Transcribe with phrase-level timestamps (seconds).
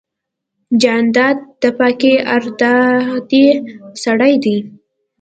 [0.81, 3.45] جانداد د پاکې ارادې
[4.03, 4.57] سړی دی.